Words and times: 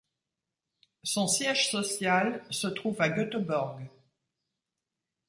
Son 1.03 1.27
siège 1.27 1.69
social 1.69 2.43
se 2.49 2.65
trouve 2.65 2.99
à 3.03 3.09
Göteborg. 3.11 3.87